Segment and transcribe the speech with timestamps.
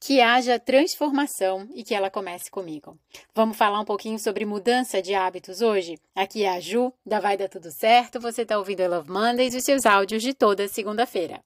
[0.00, 2.96] Que haja transformação e que ela comece comigo.
[3.34, 5.98] Vamos falar um pouquinho sobre mudança de hábitos hoje?
[6.14, 8.20] Aqui é a Ju, da Vai Dar Tudo Certo.
[8.20, 11.40] Você está ouvindo I Love Mondays e seus áudios de toda segunda-feira.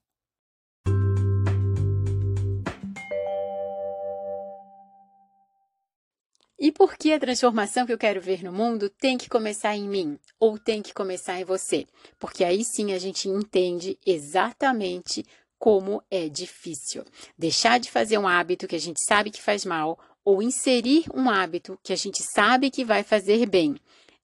[6.59, 9.89] E por que a transformação que eu quero ver no mundo tem que começar em
[9.89, 11.85] mim ou tem que começar em você?
[12.17, 15.25] Porque aí sim a gente entende exatamente
[15.63, 17.05] como é difícil.
[17.37, 21.29] Deixar de fazer um hábito que a gente sabe que faz mal ou inserir um
[21.29, 23.77] hábito que a gente sabe que vai fazer bem.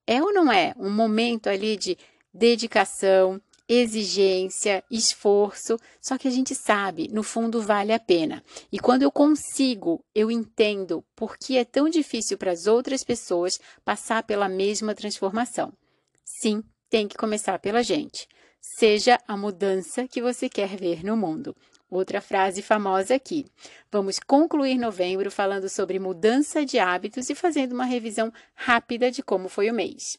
[0.05, 1.97] É ou não é um momento ali de
[2.33, 8.43] dedicação, exigência, esforço, só que a gente sabe, no fundo vale a pena.
[8.69, 13.61] E quando eu consigo, eu entendo por que é tão difícil para as outras pessoas
[13.85, 15.71] passar pela mesma transformação.
[16.25, 18.27] Sim, tem que começar pela gente.
[18.77, 21.55] Seja a mudança que você quer ver no mundo.
[21.89, 23.45] Outra frase famosa aqui.
[23.91, 29.49] Vamos concluir novembro falando sobre mudança de hábitos e fazendo uma revisão rápida de como
[29.49, 30.17] foi o mês.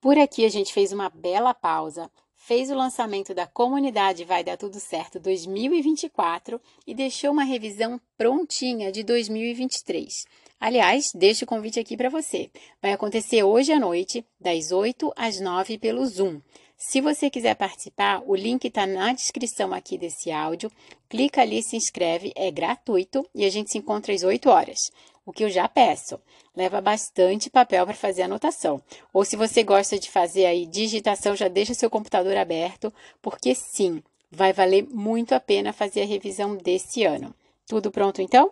[0.00, 2.10] Por aqui a gente fez uma bela pausa
[2.44, 8.90] fez o lançamento da comunidade Vai Dar Tudo Certo 2024 e deixou uma revisão prontinha
[8.90, 10.26] de 2023.
[10.58, 12.50] Aliás, deixo o convite aqui para você.
[12.80, 16.40] Vai acontecer hoje à noite, das 8 às 9 pelo Zoom.
[16.84, 20.70] Se você quiser participar, o link está na descrição aqui desse áudio.
[21.08, 24.90] Clica ali, se inscreve, é gratuito e a gente se encontra às 8 horas
[25.24, 26.20] o que eu já peço.
[26.56, 28.82] Leva bastante papel para fazer anotação.
[29.12, 34.02] Ou se você gosta de fazer aí digitação, já deixa seu computador aberto, porque sim,
[34.28, 37.32] vai valer muito a pena fazer a revisão desse ano.
[37.64, 38.50] Tudo pronto então?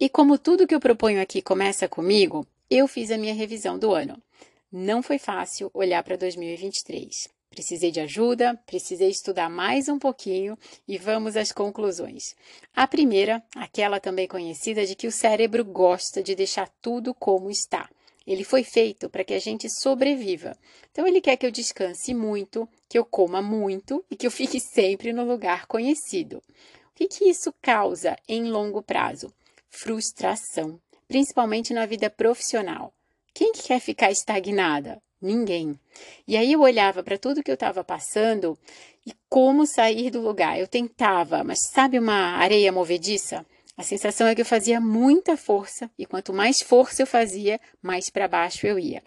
[0.00, 3.92] E como tudo que eu proponho aqui começa comigo, eu fiz a minha revisão do
[3.92, 4.16] ano.
[4.72, 7.26] Não foi fácil olhar para 2023.
[7.50, 12.36] Precisei de ajuda, precisei estudar mais um pouquinho e vamos às conclusões.
[12.72, 17.90] A primeira, aquela também conhecida de que o cérebro gosta de deixar tudo como está.
[18.24, 20.56] Ele foi feito para que a gente sobreviva.
[20.92, 24.60] Então, ele quer que eu descanse muito, que eu coma muito e que eu fique
[24.62, 26.36] sempre no lugar conhecido.
[26.36, 26.42] O
[26.94, 29.34] que, que isso causa em longo prazo?
[29.68, 32.94] Frustração, principalmente na vida profissional.
[33.34, 35.00] Quem que quer ficar estagnada?
[35.20, 35.78] Ninguém.
[36.26, 38.58] E aí eu olhava para tudo que eu estava passando
[39.06, 40.58] e como sair do lugar.
[40.58, 43.44] Eu tentava, mas sabe uma areia movediça?
[43.76, 48.10] A sensação é que eu fazia muita força e quanto mais força eu fazia, mais
[48.10, 49.02] para baixo eu ia.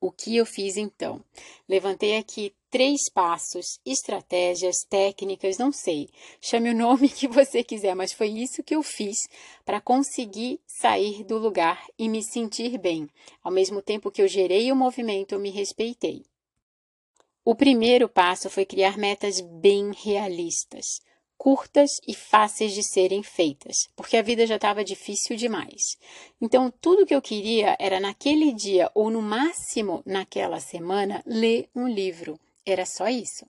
[0.00, 1.22] O que eu fiz então?
[1.68, 6.08] Levantei aqui três passos, estratégias, técnicas, não sei.
[6.40, 9.28] Chame o nome que você quiser, mas foi isso que eu fiz
[9.64, 13.08] para conseguir sair do lugar e me sentir bem.
[13.42, 16.24] Ao mesmo tempo que eu gerei o movimento, eu me respeitei.
[17.44, 21.00] O primeiro passo foi criar metas bem realistas
[21.38, 25.96] curtas e fáceis de serem feitas, porque a vida já estava difícil demais.
[26.40, 31.86] Então, tudo que eu queria era naquele dia ou no máximo naquela semana ler um
[31.86, 32.38] livro.
[32.70, 33.46] Era só isso.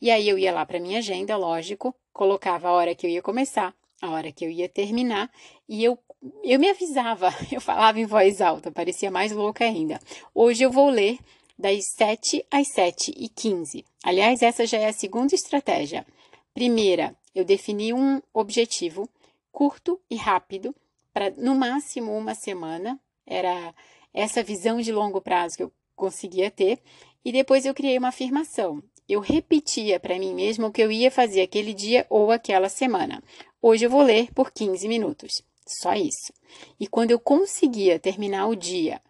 [0.00, 3.20] E aí eu ia lá para minha agenda, lógico, colocava a hora que eu ia
[3.20, 5.30] começar, a hora que eu ia terminar,
[5.68, 5.98] e eu
[6.44, 10.00] eu me avisava, eu falava em voz alta, parecia mais louca ainda.
[10.32, 11.18] Hoje eu vou ler
[11.58, 13.84] das 7 às 7 e 15.
[14.04, 16.06] Aliás, essa já é a segunda estratégia.
[16.54, 19.08] Primeira, eu defini um objetivo
[19.50, 20.72] curto e rápido
[21.12, 23.00] para no máximo uma semana.
[23.26, 23.74] Era
[24.14, 26.80] essa visão de longo prazo que eu conseguia ter.
[27.24, 28.82] E depois eu criei uma afirmação.
[29.08, 33.22] Eu repetia para mim mesma o que eu ia fazer aquele dia ou aquela semana.
[33.60, 35.42] Hoje eu vou ler por 15 minutos.
[35.66, 36.32] Só isso.
[36.78, 39.00] E quando eu conseguia terminar o dia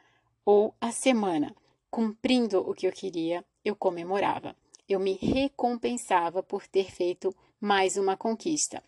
[0.44, 1.54] ou a semana
[1.91, 4.56] cumprindo o que eu queria, eu comemorava.
[4.88, 8.82] Eu me recompensava por ter feito mais uma conquista,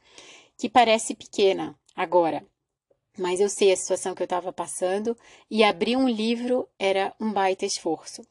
[0.59, 2.45] que parece pequena agora,
[3.19, 5.17] mas eu sei a situação que eu estava passando
[5.51, 8.23] e abrir um livro era um baita esforço.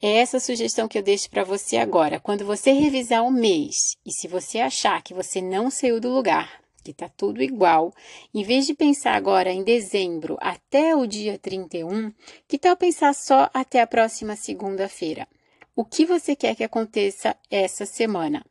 [0.00, 2.20] É essa sugestão que eu deixo para você agora.
[2.20, 6.60] Quando você revisar o mês e se você achar que você não saiu do lugar,
[6.84, 7.92] que está tudo igual,
[8.32, 12.12] em vez de pensar agora em dezembro até o dia 31,
[12.46, 15.26] que tal pensar só até a próxima segunda-feira?
[15.74, 18.44] O que você quer que aconteça essa semana?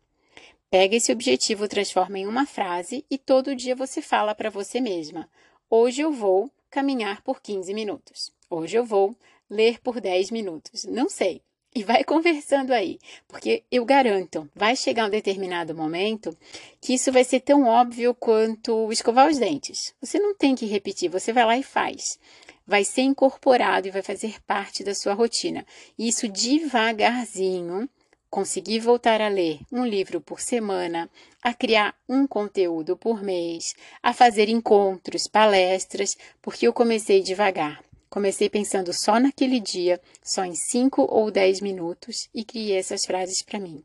[0.69, 5.30] Pega esse objetivo, transforma em uma frase e todo dia você fala para você mesma:
[5.69, 8.31] Hoje eu vou caminhar por 15 minutos.
[8.50, 9.15] Hoje eu vou
[9.50, 10.85] ler por 10 minutos.
[10.85, 11.41] Não sei.
[11.73, 16.38] E vai conversando aí, porque eu garanto, vai chegar um determinado momento
[16.79, 19.94] que isso vai ser tão óbvio quanto escovar os dentes.
[20.00, 22.19] Você não tem que repetir, você vai lá e faz.
[22.65, 25.65] Vai ser incorporado e vai fazer parte da sua rotina.
[25.97, 27.89] Isso devagarzinho
[28.35, 31.09] conseguir voltar a ler um livro por semana,
[31.41, 33.73] a criar um conteúdo por mês,
[34.03, 37.81] a fazer encontros, palestras, porque eu comecei devagar.
[38.09, 43.41] Comecei pensando só naquele dia, só em 5 ou 10 minutos e criei essas frases
[43.41, 43.81] para mim.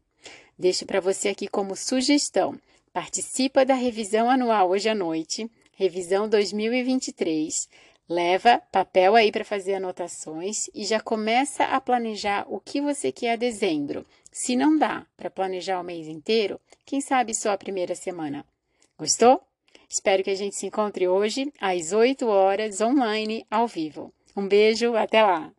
[0.59, 2.59] Deixo para você aqui como sugestão.
[2.93, 7.69] Participa da revisão anual hoje à noite, revisão 2023.
[8.11, 13.35] Leva papel aí para fazer anotações e já começa a planejar o que você quer
[13.35, 14.05] a dezembro.
[14.33, 18.45] Se não dá para planejar o mês inteiro, quem sabe só a primeira semana.
[18.99, 19.41] Gostou?
[19.89, 24.13] Espero que a gente se encontre hoje às 8 horas online ao vivo.
[24.37, 25.53] Um beijo, até lá!